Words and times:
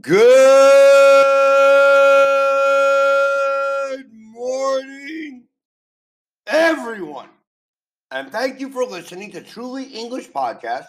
Good 0.00 0.16
morning, 4.12 5.44
everyone. 6.48 7.28
And 8.10 8.32
thank 8.32 8.58
you 8.58 8.70
for 8.70 8.84
listening 8.84 9.30
to 9.32 9.40
Truly 9.40 9.84
English 9.84 10.30
Podcast, 10.30 10.86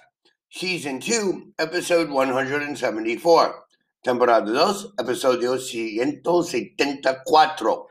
Season 0.49 0.99
2, 0.99 1.53
Episode 1.59 2.09
174. 2.09 3.55
Temporada 4.03 4.47
2, 4.47 4.53
Episodio 4.97 5.51
174. 5.51 7.87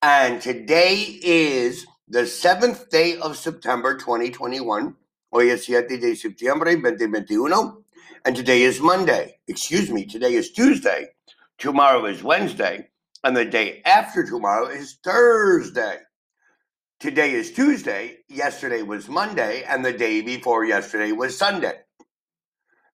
And 0.00 0.40
today 0.40 1.20
is 1.22 1.84
the 2.08 2.26
seventh 2.26 2.88
day 2.88 3.18
of 3.18 3.36
September 3.36 3.98
2021. 3.98 4.96
Hoy 5.32 5.50
es 5.50 5.66
7 5.66 6.00
de 6.00 6.16
septiembre 6.16 6.76
2021. 6.76 7.84
And 8.24 8.36
today 8.36 8.62
is 8.62 8.80
Monday. 8.80 9.39
Excuse 9.50 9.90
me, 9.90 10.06
today 10.06 10.34
is 10.34 10.52
Tuesday. 10.52 11.08
Tomorrow 11.58 12.06
is 12.06 12.22
Wednesday. 12.22 12.86
And 13.24 13.36
the 13.36 13.44
day 13.44 13.82
after 13.84 14.24
tomorrow 14.24 14.68
is 14.68 14.98
Thursday. 15.02 15.98
Today 17.00 17.32
is 17.32 17.50
Tuesday. 17.52 18.18
Yesterday 18.28 18.82
was 18.82 19.08
Monday. 19.08 19.64
And 19.68 19.84
the 19.84 19.92
day 19.92 20.20
before 20.20 20.64
yesterday 20.64 21.10
was 21.10 21.36
Sunday. 21.36 21.74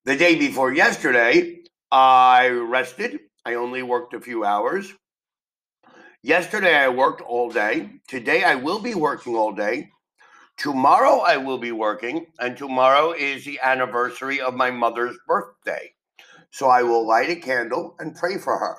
The 0.05 0.17
day 0.17 0.33
before 0.35 0.73
yesterday, 0.73 1.59
I 1.91 2.47
rested. 2.47 3.19
I 3.45 3.53
only 3.53 3.83
worked 3.83 4.15
a 4.15 4.19
few 4.19 4.43
hours. 4.43 4.91
Yesterday, 6.23 6.75
I 6.75 6.89
worked 6.89 7.21
all 7.21 7.51
day. 7.51 7.91
Today, 8.07 8.43
I 8.43 8.55
will 8.55 8.79
be 8.79 8.95
working 8.95 9.35
all 9.35 9.53
day. 9.53 9.91
Tomorrow 10.57 11.19
I 11.19 11.37
will 11.37 11.59
be 11.59 11.71
working, 11.71 12.25
and 12.39 12.57
tomorrow 12.57 13.11
is 13.11 13.45
the 13.45 13.59
anniversary 13.61 14.41
of 14.41 14.55
my 14.55 14.71
mother's 14.71 15.15
birthday. 15.27 15.93
So 16.57 16.69
I 16.69 16.81
will 16.81 17.05
light 17.05 17.29
a 17.29 17.35
candle 17.35 17.95
and 17.99 18.15
pray 18.15 18.39
for 18.39 18.57
her. 18.57 18.77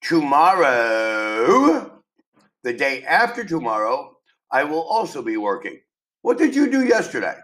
Tomorrow, 0.00 1.90
the 2.62 2.72
day 2.72 3.02
after 3.02 3.42
tomorrow, 3.42 4.16
I 4.48 4.62
will 4.62 4.82
also 4.82 5.22
be 5.22 5.36
working. 5.36 5.80
What 6.20 6.38
did 6.38 6.54
you 6.54 6.70
do 6.70 6.86
yesterday? 6.86 7.34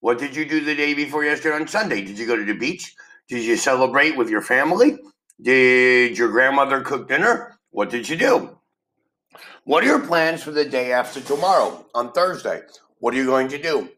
What 0.00 0.18
did 0.18 0.36
you 0.36 0.44
do 0.44 0.62
the 0.62 0.74
day 0.74 0.92
before 0.92 1.24
yesterday 1.24 1.56
on 1.56 1.66
Sunday? 1.66 2.02
Did 2.02 2.18
you 2.18 2.26
go 2.26 2.36
to 2.36 2.44
the 2.44 2.52
beach? 2.52 2.94
Did 3.30 3.42
you 3.42 3.56
celebrate 3.56 4.18
with 4.18 4.28
your 4.28 4.42
family? 4.42 4.98
Did 5.40 6.18
your 6.18 6.28
grandmother 6.28 6.82
cook 6.82 7.08
dinner? 7.08 7.58
What 7.70 7.88
did 7.88 8.06
you 8.06 8.16
do? 8.18 8.58
What 9.64 9.82
are 9.82 9.86
your 9.86 10.06
plans 10.06 10.42
for 10.42 10.50
the 10.50 10.66
day 10.66 10.92
after 10.92 11.22
tomorrow 11.22 11.86
on 11.94 12.12
Thursday? 12.12 12.60
What 12.98 13.14
are 13.14 13.16
you 13.16 13.24
going 13.24 13.48
to 13.48 13.62
do? 13.62 13.88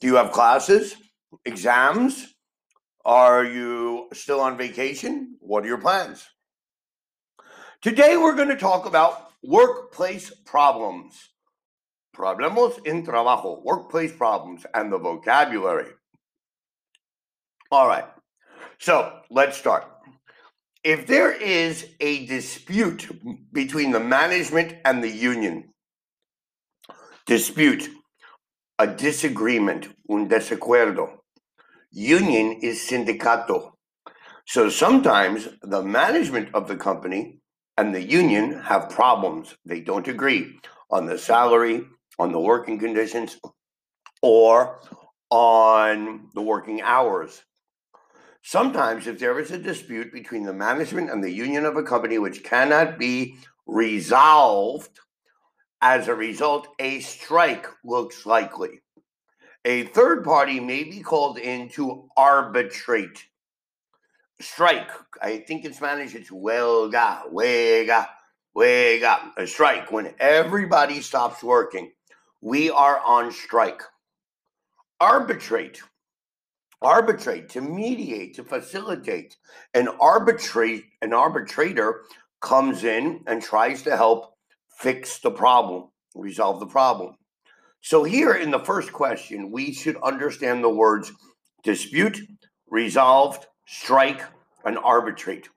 Do 0.00 0.08
you 0.08 0.16
have 0.16 0.32
classes, 0.32 0.96
exams? 1.44 2.31
Are 3.04 3.44
you 3.44 4.08
still 4.12 4.40
on 4.40 4.56
vacation? 4.56 5.36
What 5.40 5.64
are 5.64 5.68
your 5.68 5.78
plans? 5.78 6.26
Today 7.80 8.16
we're 8.16 8.36
going 8.36 8.48
to 8.48 8.56
talk 8.56 8.86
about 8.86 9.32
workplace 9.42 10.32
problems. 10.46 11.30
Problemos 12.16 12.78
en 12.86 13.04
trabajo, 13.04 13.64
workplace 13.64 14.12
problems, 14.12 14.64
and 14.74 14.92
the 14.92 14.98
vocabulary. 14.98 15.90
All 17.70 17.88
right, 17.88 18.04
so 18.78 19.20
let's 19.30 19.56
start 19.56 19.86
if 20.84 21.06
there 21.06 21.32
is 21.32 21.86
a 22.00 22.26
dispute 22.26 23.08
between 23.52 23.92
the 23.92 24.00
management 24.00 24.74
and 24.84 25.02
the 25.02 25.08
union, 25.08 25.72
dispute, 27.26 27.88
a 28.78 28.86
disagreement, 28.86 29.88
un 30.08 30.28
desacuerdo, 30.28 31.21
union 31.92 32.58
is 32.62 32.80
sindicato. 32.80 33.72
So 34.46 34.68
sometimes 34.68 35.48
the 35.62 35.82
management 35.82 36.54
of 36.54 36.66
the 36.66 36.76
company 36.76 37.38
and 37.76 37.94
the 37.94 38.02
union 38.02 38.60
have 38.62 38.90
problems. 38.90 39.54
They 39.64 39.80
don't 39.80 40.08
agree 40.08 40.58
on 40.90 41.06
the 41.06 41.18
salary, 41.18 41.84
on 42.18 42.32
the 42.32 42.40
working 42.40 42.78
conditions, 42.78 43.38
or 44.20 44.80
on 45.30 46.28
the 46.34 46.42
working 46.42 46.82
hours. 46.82 47.42
Sometimes, 48.42 49.06
if 49.06 49.18
there 49.18 49.38
is 49.38 49.52
a 49.52 49.58
dispute 49.58 50.12
between 50.12 50.42
the 50.42 50.52
management 50.52 51.10
and 51.10 51.22
the 51.22 51.30
union 51.30 51.64
of 51.64 51.76
a 51.76 51.82
company 51.82 52.18
which 52.18 52.42
cannot 52.42 52.98
be 52.98 53.36
resolved, 53.66 54.98
as 55.80 56.08
a 56.08 56.14
result, 56.14 56.68
a 56.78 57.00
strike 57.00 57.66
looks 57.84 58.26
likely. 58.26 58.80
A 59.64 59.84
third 59.84 60.24
party 60.24 60.60
may 60.60 60.84
be 60.84 61.00
called 61.00 61.38
in 61.38 61.68
to 61.70 62.08
arbitrate. 62.16 63.26
Strike, 64.40 64.90
I 65.20 65.38
think 65.38 65.64
in 65.64 65.72
Spanish 65.72 66.14
it's 66.14 66.30
huelga, 66.30 67.30
huelga, 67.30 68.08
huelga. 68.56 69.30
A 69.36 69.46
strike, 69.46 69.92
when 69.92 70.14
everybody 70.18 71.00
stops 71.00 71.42
working. 71.42 71.92
We 72.40 72.70
are 72.70 72.98
on 72.98 73.30
strike. 73.30 73.82
Arbitrate 75.00 75.80
arbitrate, 76.82 77.48
to 77.50 77.60
mediate, 77.60 78.34
to 78.34 78.44
facilitate. 78.44 79.36
An 79.74 79.88
arbitrate, 80.00 80.84
an 81.00 81.12
arbitrator 81.12 82.02
comes 82.40 82.84
in 82.84 83.22
and 83.26 83.42
tries 83.42 83.82
to 83.82 83.96
help 83.96 84.34
fix 84.78 85.20
the 85.20 85.30
problem, 85.30 85.88
resolve 86.14 86.60
the 86.60 86.66
problem. 86.66 87.16
So 87.82 88.04
here 88.04 88.34
in 88.34 88.50
the 88.50 88.60
first 88.60 88.92
question, 88.92 89.50
we 89.50 89.72
should 89.72 89.96
understand 90.02 90.62
the 90.62 90.68
words 90.68 91.12
dispute, 91.64 92.20
resolved, 92.70 93.46
strike, 93.66 94.22
and 94.64 94.78
arbitrate. 94.78 95.48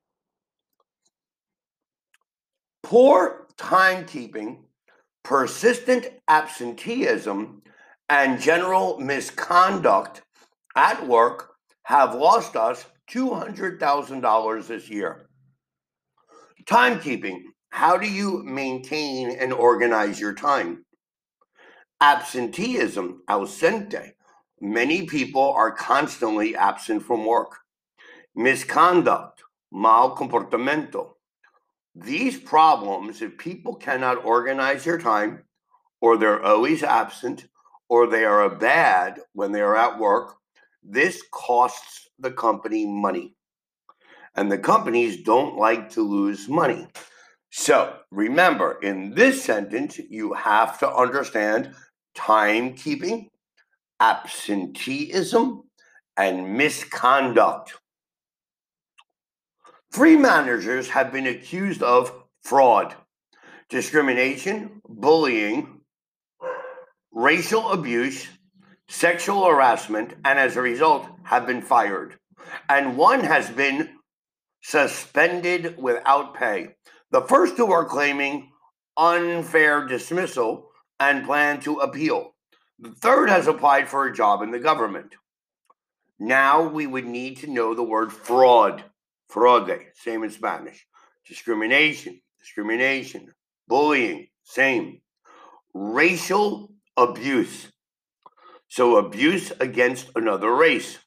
Poor 2.84 3.47
timekeeping, 3.58 4.59
persistent 5.24 6.08
absenteeism, 6.28 7.62
and 8.09 8.40
general 8.42 9.00
misconduct 9.00 10.22
at 10.75 11.07
work 11.07 11.53
have 11.84 12.16
lost 12.16 12.56
us 12.56 12.86
$200,000 13.12 14.68
this 14.68 14.90
year. 14.90 15.30
Timekeeping. 16.66 17.42
How 17.69 17.97
do 17.97 18.07
you 18.07 18.44
maintain 18.44 19.31
and 19.40 19.53
organize 19.53 20.19
your 20.19 20.34
time? 20.34 20.84
Absenteeism, 22.01 23.22
ausente. 23.29 24.13
Many 24.59 25.06
people 25.06 25.53
are 25.53 25.72
constantly 25.72 26.56
absent 26.56 27.03
from 27.03 27.25
work. 27.25 27.57
Misconduct, 28.35 29.44
mal 29.72 30.16
comportamiento. 30.16 31.13
These 31.95 32.39
problems, 32.39 33.22
if 33.22 33.38
people 33.38 33.75
cannot 33.75 34.25
organize 34.25 34.83
their 34.83 34.97
time, 34.97 35.44
or 36.01 36.17
they're 36.17 36.44
always 36.44 36.83
absent, 36.83 37.47
or 37.88 38.07
they 38.07 38.25
are 38.25 38.50
bad 38.50 39.22
when 39.33 39.53
they 39.53 39.62
are 39.62 39.77
at 39.77 39.97
work, 39.97 40.35
this 40.83 41.23
costs 41.31 42.09
the 42.19 42.31
company 42.31 42.85
money. 42.85 43.35
And 44.35 44.51
the 44.51 44.57
companies 44.57 45.23
don't 45.23 45.57
like 45.57 45.89
to 45.91 46.01
lose 46.01 46.50
money. 46.50 46.88
So 47.51 48.00
remember, 48.12 48.79
in 48.81 49.13
this 49.16 49.41
sentence, 49.41 49.97
you 49.97 50.33
have 50.33 50.77
to 50.79 50.94
understand 50.94 51.73
timekeeping, 52.18 53.30
absenteeism, 54.00 55.64
and 56.18 56.58
misconduct. 56.58 57.76
Three 59.92 60.18
managers 60.18 60.90
have 60.90 61.12
been 61.12 61.28
accused 61.28 61.84
of 61.84 62.12
fraud, 62.44 62.96
discrimination, 63.70 64.81
bullying, 64.88 65.81
racial 67.12 67.72
abuse, 67.72 68.28
sexual 68.88 69.46
harassment, 69.46 70.14
and 70.25 70.38
as 70.38 70.58
a 70.58 70.62
result, 70.62 71.08
have 71.24 71.48
been 71.48 71.62
fired. 71.62 72.18
And 72.70 72.98
one 72.98 73.22
has 73.22 73.50
been 73.50 73.89
suspended 74.62 75.78
without 75.78 76.36
pay. 76.36 76.75
The 77.12 77.22
first 77.22 77.56
two 77.56 77.72
are 77.72 77.86
claiming 77.86 78.51
unfair 78.98 79.88
dismissal 79.88 80.64
and 81.00 81.25
plan 81.25 81.59
to 81.62 81.77
appeal. 81.77 82.36
The 82.80 82.92
third 82.92 83.30
has 83.30 83.47
applied 83.47 83.88
for 83.88 84.06
a 84.06 84.13
job 84.13 84.42
in 84.42 84.51
the 84.51 84.59
government. 84.59 85.15
Now 86.19 86.68
we 86.68 86.88
would 86.88 87.06
need 87.06 87.38
to 87.38 87.51
know 87.51 87.74
the 87.74 87.83
word 87.83 88.12
fraud. 88.12 88.83
Fraude, 89.30 89.88
same 89.95 90.24
in 90.24 90.31
Spanish. 90.31 90.86
Discrimination, 91.27 92.21
discrimination. 92.39 93.33
Bullying, 93.68 94.27
same. 94.44 95.01
Racial 95.74 96.71
abuse, 96.95 97.71
so, 98.68 98.98
abuse 98.98 99.53
against 99.59 100.09
another 100.15 100.53
race, 100.53 101.00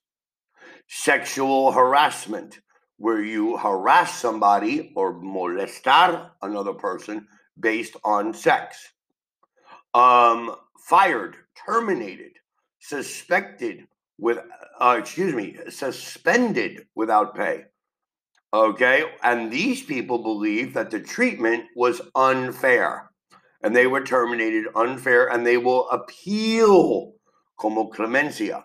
sexual 0.86 1.72
harassment, 1.72 2.60
where 2.96 3.22
you 3.22 3.56
harass 3.56 4.18
somebody 4.18 4.92
or 4.96 5.20
molestar 5.20 6.30
another 6.40 6.72
person 6.72 7.26
based 7.60 7.96
on 8.04 8.32
sex. 8.32 8.88
Um, 9.94 10.54
fired, 10.78 11.36
terminated, 11.66 12.32
suspected 12.80 13.86
with, 14.18 14.38
uh, 14.80 14.96
excuse 14.98 15.34
me, 15.34 15.56
suspended 15.68 16.86
without 16.94 17.34
pay. 17.34 17.64
Okay. 18.52 19.04
And 19.22 19.50
these 19.50 19.82
people 19.82 20.22
believe 20.22 20.74
that 20.74 20.90
the 20.90 21.00
treatment 21.00 21.64
was 21.76 22.00
unfair 22.14 23.10
and 23.62 23.74
they 23.74 23.86
were 23.86 24.02
terminated 24.02 24.66
unfair 24.74 25.28
and 25.30 25.46
they 25.46 25.58
will 25.58 25.88
appeal 25.90 27.12
como 27.58 27.90
clemencia. 27.90 28.62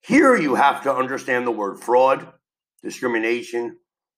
Here 0.00 0.34
you 0.34 0.56
have 0.56 0.82
to 0.82 0.94
understand 0.94 1.46
the 1.46 1.52
word 1.52 1.78
fraud, 1.78 2.26
discrimination, 2.82 3.76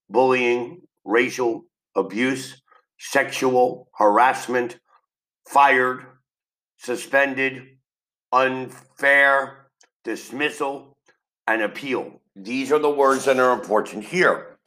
bullying, 0.08 0.80
racial 1.04 1.64
abuse, 1.94 2.62
sexual 2.98 3.88
harassment, 3.98 4.78
fired, 5.46 6.06
suspended, 6.84 7.62
unfair, 8.32 9.68
dismissal, 10.04 10.96
and 11.46 11.62
appeal. 11.62 12.20
These 12.36 12.72
are 12.72 12.78
the 12.78 12.90
words 12.90 13.24
that 13.24 13.38
are 13.38 13.52
important 13.52 14.04
here. 14.04 14.58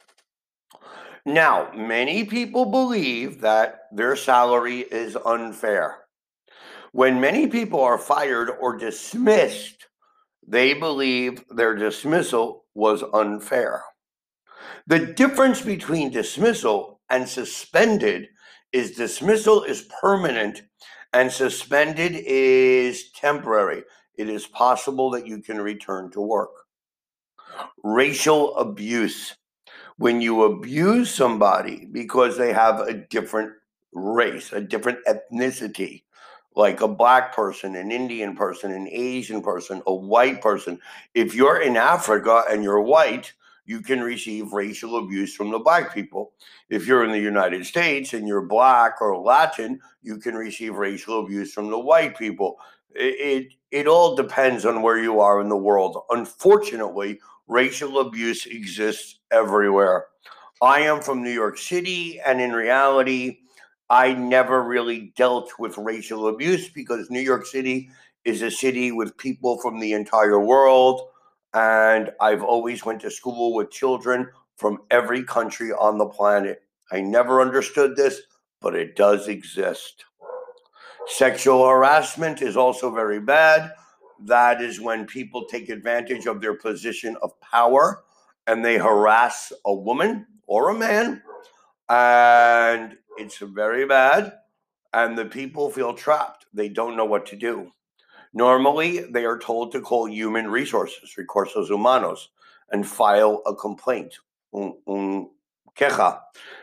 Now, 1.24 1.70
many 1.76 2.24
people 2.24 2.64
believe 2.64 3.40
that 3.42 3.80
their 3.92 4.16
salary 4.16 4.80
is 4.80 5.16
unfair. 5.16 5.98
When 6.92 7.20
many 7.20 7.46
people 7.46 7.80
are 7.80 7.98
fired 7.98 8.50
or 8.60 8.76
dismissed, 8.76 9.86
they 10.46 10.74
believe 10.74 11.44
their 11.50 11.76
dismissal 11.76 12.64
was 12.74 13.04
unfair. 13.12 13.82
The 14.86 14.98
difference 14.98 15.60
between 15.60 16.10
dismissal 16.10 17.00
and 17.10 17.28
suspended 17.28 18.28
is 18.72 18.92
dismissal 18.92 19.64
is 19.64 19.88
permanent 20.00 20.62
and 21.12 21.30
suspended 21.30 22.12
is 22.14 23.10
temporary. 23.12 23.84
It 24.16 24.28
is 24.28 24.46
possible 24.46 25.10
that 25.10 25.26
you 25.26 25.40
can 25.40 25.60
return 25.60 26.10
to 26.12 26.20
work. 26.20 26.50
Racial 27.82 28.56
abuse. 28.56 29.34
When 29.96 30.20
you 30.20 30.44
abuse 30.44 31.12
somebody 31.12 31.88
because 31.90 32.36
they 32.36 32.52
have 32.52 32.80
a 32.80 32.94
different 32.94 33.52
race, 33.92 34.52
a 34.52 34.60
different 34.60 34.98
ethnicity, 35.06 36.02
like 36.54 36.80
a 36.80 36.88
black 36.88 37.34
person, 37.34 37.76
an 37.76 37.90
Indian 37.92 38.34
person, 38.36 38.72
an 38.72 38.88
Asian 38.90 39.42
person, 39.42 39.80
a 39.86 39.94
white 39.94 40.40
person. 40.42 40.78
If 41.14 41.34
you're 41.34 41.60
in 41.60 41.76
Africa 41.76 42.44
and 42.50 42.62
you're 42.64 42.80
white, 42.80 43.32
you 43.68 43.82
can 43.82 44.00
receive 44.00 44.54
racial 44.54 44.96
abuse 44.96 45.34
from 45.34 45.50
the 45.50 45.58
black 45.58 45.92
people. 45.92 46.32
If 46.70 46.86
you're 46.86 47.04
in 47.04 47.12
the 47.12 47.18
United 47.18 47.66
States 47.66 48.14
and 48.14 48.26
you're 48.26 48.46
black 48.46 49.02
or 49.02 49.18
Latin, 49.18 49.78
you 50.00 50.16
can 50.16 50.34
receive 50.34 50.76
racial 50.76 51.20
abuse 51.20 51.52
from 51.52 51.68
the 51.68 51.78
white 51.78 52.16
people. 52.16 52.56
It, 52.94 53.14
it, 53.20 53.52
it 53.70 53.86
all 53.86 54.16
depends 54.16 54.64
on 54.64 54.80
where 54.80 54.98
you 54.98 55.20
are 55.20 55.42
in 55.42 55.50
the 55.50 55.56
world. 55.56 55.98
Unfortunately, 56.08 57.20
racial 57.46 57.98
abuse 57.98 58.46
exists 58.46 59.18
everywhere. 59.30 60.06
I 60.62 60.80
am 60.80 61.02
from 61.02 61.22
New 61.22 61.30
York 61.30 61.58
City, 61.58 62.18
and 62.24 62.40
in 62.40 62.52
reality, 62.52 63.40
I 63.90 64.14
never 64.14 64.62
really 64.62 65.12
dealt 65.14 65.52
with 65.58 65.76
racial 65.76 66.28
abuse 66.28 66.70
because 66.70 67.10
New 67.10 67.20
York 67.20 67.44
City 67.44 67.90
is 68.24 68.40
a 68.40 68.50
city 68.50 68.92
with 68.92 69.18
people 69.18 69.58
from 69.58 69.78
the 69.78 69.92
entire 69.92 70.40
world 70.40 71.02
and 71.54 72.10
I've 72.20 72.42
always 72.42 72.84
went 72.84 73.00
to 73.02 73.10
school 73.10 73.54
with 73.54 73.70
children 73.70 74.28
from 74.56 74.78
every 74.90 75.22
country 75.24 75.72
on 75.72 75.98
the 75.98 76.06
planet. 76.06 76.62
I 76.90 77.00
never 77.00 77.40
understood 77.40 77.96
this, 77.96 78.20
but 78.60 78.74
it 78.74 78.96
does 78.96 79.28
exist. 79.28 80.04
Sexual 81.06 81.66
harassment 81.66 82.42
is 82.42 82.56
also 82.56 82.90
very 82.90 83.20
bad. 83.20 83.72
That 84.20 84.60
is 84.60 84.80
when 84.80 85.06
people 85.06 85.46
take 85.46 85.68
advantage 85.68 86.26
of 86.26 86.40
their 86.40 86.54
position 86.54 87.16
of 87.22 87.38
power 87.40 88.02
and 88.46 88.64
they 88.64 88.76
harass 88.76 89.52
a 89.64 89.72
woman 89.72 90.26
or 90.46 90.70
a 90.70 90.74
man. 90.74 91.22
And 91.88 92.98
it's 93.16 93.38
very 93.38 93.86
bad. 93.86 94.34
And 94.92 95.16
the 95.16 95.26
people 95.26 95.70
feel 95.70 95.94
trapped. 95.94 96.46
They 96.52 96.68
don't 96.68 96.96
know 96.96 97.04
what 97.04 97.26
to 97.26 97.36
do. 97.36 97.72
Normally, 98.32 99.00
they 99.10 99.24
are 99.24 99.38
told 99.38 99.72
to 99.72 99.80
call 99.80 100.08
human 100.08 100.48
resources, 100.48 101.16
recursos 101.16 101.68
humanos, 101.68 102.28
and 102.70 102.86
file 102.86 103.42
a 103.46 103.54
complaint, 103.54 104.14
un, 104.54 105.30
queja. 105.76 106.20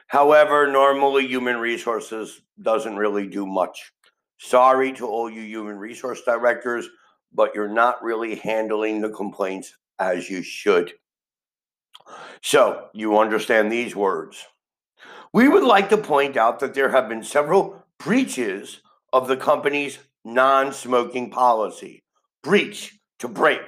However, 0.07 0.71
normally 0.71 1.27
human 1.27 1.57
resources 1.57 2.41
doesn't 2.61 2.97
really 2.97 3.27
do 3.27 3.45
much. 3.45 3.91
Sorry 4.37 4.91
to 4.93 5.07
all 5.07 5.29
you 5.29 5.41
human 5.41 5.77
resource 5.77 6.21
directors, 6.21 6.87
but 7.33 7.55
you're 7.55 7.67
not 7.67 8.03
really 8.03 8.35
handling 8.35 9.01
the 9.01 9.09
complaints 9.09 9.75
as 9.99 10.29
you 10.29 10.43
should. 10.43 10.93
So, 12.41 12.89
you 12.93 13.17
understand 13.17 13.71
these 13.71 13.95
words. 13.95 14.45
We 15.33 15.49
would 15.49 15.63
like 15.63 15.89
to 15.89 15.97
point 15.97 16.37
out 16.37 16.59
that 16.59 16.73
there 16.73 16.89
have 16.89 17.09
been 17.09 17.23
several 17.23 17.83
breaches 17.97 18.81
of 19.11 19.27
the 19.27 19.37
company's 19.37 19.99
non 20.25 20.73
smoking 20.73 21.29
policy. 21.29 22.03
Breach, 22.43 22.99
to 23.19 23.27
break. 23.27 23.61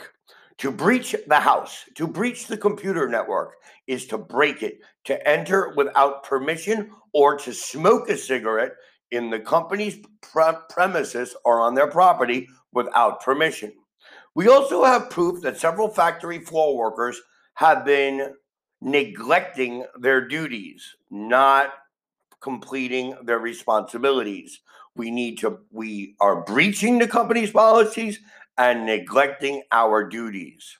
To 0.59 0.71
breach 0.71 1.15
the 1.27 1.39
house, 1.39 1.86
to 1.95 2.07
breach 2.07 2.48
the 2.48 2.57
computer 2.57 3.07
network 3.07 3.54
is 3.86 4.07
to 4.07 4.18
break 4.18 4.63
it, 4.63 4.80
to 5.06 5.27
enter 5.27 5.74
without 5.77 6.24
permission 6.24 6.89
or 7.13 7.38
to 7.38 7.54
smoke 7.54 8.09
a 8.09 8.18
cigarette 8.18 8.71
in 9.12 9.30
the 9.30 9.39
company's 9.39 10.00
pre- 10.21 10.54
premises 10.69 11.36
or 11.45 11.62
on 11.62 11.75
their 11.75 11.88
property 11.88 12.48
without 12.74 13.21
permission. 13.21 13.71
We 14.33 14.48
also 14.48 14.83
have 14.83 15.12
proof 15.12 15.42
that 15.44 15.60
several 15.60 15.89
factory 15.89 16.39
floor 16.39 16.75
workers 16.75 17.21
have 17.53 17.86
been 17.86 18.33
neglecting 18.81 19.86
their 20.00 20.27
duties, 20.27 20.83
not 21.10 21.71
completing 22.42 23.16
their 23.24 23.39
responsibilities. 23.39 24.62
We 24.95 25.10
mm. 25.10 25.13
need 25.13 25.39
to, 25.39 25.60
we 25.72 26.16
are 26.19 26.44
breaching 26.44 27.00
the 27.00 27.07
company's 27.07 27.51
policies 27.51 28.19
and 28.57 28.86
neglecting 28.86 29.63
our 29.72 30.07
duties. 30.07 30.78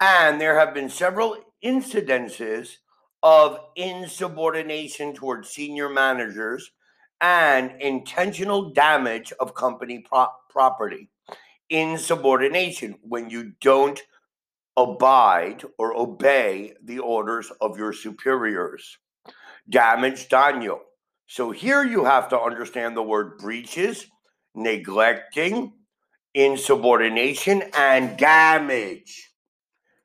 And 0.00 0.40
there 0.40 0.58
have 0.58 0.74
been 0.74 0.90
several 0.90 1.36
incidences 1.64 2.76
of 3.22 3.58
insubordination 3.76 5.14
towards 5.14 5.50
senior 5.50 5.88
managers 5.88 6.70
and 7.20 7.80
intentional 7.80 8.70
damage 8.70 9.32
of 9.40 9.54
company 9.54 10.00
pro- 10.00 10.28
property. 10.50 11.08
Insubordination, 11.70 12.96
when 13.02 13.30
you 13.30 13.52
don't 13.60 14.00
abide 14.76 15.64
or 15.78 15.96
obey 15.96 16.74
the 16.84 16.98
orders 16.98 17.50
of 17.60 17.78
your 17.78 17.92
superiors. 17.92 18.98
Damage, 19.68 20.28
daño, 20.28 20.78
so 21.26 21.50
here 21.50 21.82
you 21.82 22.04
have 22.04 22.28
to 22.28 22.40
understand 22.40 22.96
the 22.96 23.02
word 23.02 23.38
breaches, 23.38 24.06
neglecting, 24.54 25.72
insubordination, 26.34 27.64
and 27.76 28.16
damage. 28.16 29.32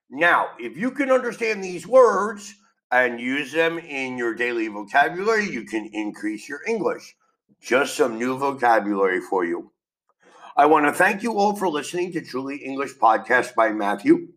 Now, 0.09 0.47
if 0.59 0.75
you 0.75 0.91
can 0.91 1.11
understand 1.11 1.63
these 1.63 1.85
words 1.85 2.53
and 2.91 3.21
use 3.21 3.51
them 3.51 3.77
in 3.77 4.17
your 4.17 4.33
daily 4.33 4.67
vocabulary, 4.67 5.49
you 5.49 5.63
can 5.63 5.89
increase 5.93 6.49
your 6.49 6.61
English. 6.67 7.15
Just 7.61 7.95
some 7.95 8.17
new 8.17 8.37
vocabulary 8.37 9.21
for 9.21 9.45
you. 9.45 9.71
I 10.57 10.65
want 10.65 10.85
to 10.87 10.91
thank 10.91 11.21
you 11.21 11.37
all 11.37 11.55
for 11.55 11.69
listening 11.69 12.11
to 12.13 12.21
Truly 12.21 12.57
English 12.57 12.95
Podcast 12.95 13.53
by 13.53 13.71
Matthew. 13.71 14.29